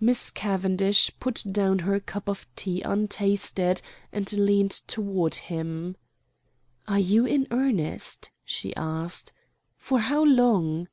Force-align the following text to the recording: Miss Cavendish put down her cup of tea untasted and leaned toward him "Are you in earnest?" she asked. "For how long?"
Miss 0.00 0.32
Cavendish 0.32 1.12
put 1.20 1.44
down 1.48 1.78
her 1.86 2.00
cup 2.00 2.28
of 2.28 2.44
tea 2.56 2.82
untasted 2.82 3.80
and 4.10 4.32
leaned 4.32 4.72
toward 4.72 5.36
him 5.36 5.96
"Are 6.88 6.98
you 6.98 7.24
in 7.24 7.46
earnest?" 7.52 8.32
she 8.44 8.74
asked. 8.74 9.32
"For 9.76 10.00
how 10.00 10.24
long?" 10.24 10.88